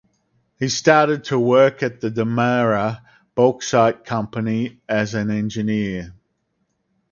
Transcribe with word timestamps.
He 0.57 0.67
started 0.67 1.25
to 1.25 1.37
work 1.37 1.83
at 1.83 2.01
the 2.01 2.09
Demerara 2.09 3.05
Bauxite 3.35 4.03
Company 4.03 4.79
as 4.89 5.13
an 5.13 5.29
engineer. 5.29 6.15